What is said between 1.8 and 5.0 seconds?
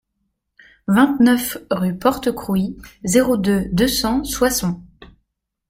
Porte Crouy, zéro deux, deux cents Soissons